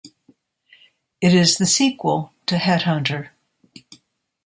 [1.21, 3.29] It is the sequel to "Headhunter".